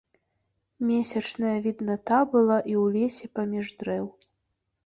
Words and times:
Месячная 0.91 1.53
відната 1.67 2.19
была 2.33 2.57
і 2.73 2.81
ў 2.85 2.97
лесе 2.97 3.25
паміж 3.37 3.65
дрэў. 3.85 4.05